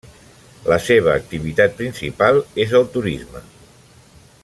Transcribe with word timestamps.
La 0.71 0.77
seva 0.85 1.11
activitat 1.19 1.77
principal 1.83 2.41
és 2.67 2.77
el 2.81 2.89
turisme. 2.97 3.43